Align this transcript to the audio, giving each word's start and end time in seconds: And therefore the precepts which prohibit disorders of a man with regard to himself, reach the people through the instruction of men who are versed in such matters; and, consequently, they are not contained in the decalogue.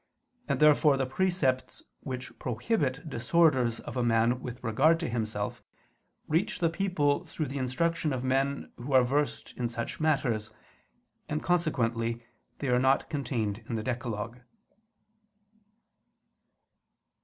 And 0.47 0.59
therefore 0.59 0.97
the 0.97 1.05
precepts 1.05 1.83
which 1.99 2.33
prohibit 2.39 3.07
disorders 3.07 3.79
of 3.81 3.95
a 3.95 4.01
man 4.03 4.41
with 4.41 4.63
regard 4.63 4.99
to 5.01 5.07
himself, 5.07 5.61
reach 6.27 6.57
the 6.57 6.71
people 6.71 7.23
through 7.27 7.45
the 7.45 7.59
instruction 7.59 8.11
of 8.11 8.23
men 8.23 8.71
who 8.77 8.93
are 8.93 9.03
versed 9.03 9.53
in 9.57 9.69
such 9.69 9.99
matters; 9.99 10.49
and, 11.29 11.43
consequently, 11.43 12.25
they 12.57 12.69
are 12.69 12.79
not 12.79 13.11
contained 13.11 13.63
in 13.69 13.75
the 13.75 13.83
decalogue. 13.83 14.39